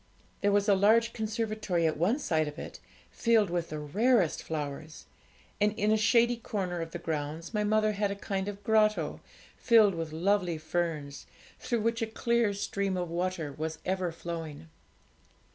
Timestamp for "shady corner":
5.95-6.81